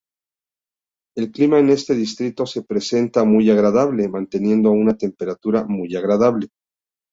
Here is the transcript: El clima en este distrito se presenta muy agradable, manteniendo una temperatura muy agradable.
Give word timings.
El 1.15 1.31
clima 1.31 1.59
en 1.59 1.69
este 1.69 1.93
distrito 1.93 2.47
se 2.47 2.63
presenta 2.63 3.23
muy 3.23 3.51
agradable, 3.51 4.09
manteniendo 4.09 4.71
una 4.71 4.97
temperatura 4.97 5.63
muy 5.65 5.95
agradable. 5.95 6.47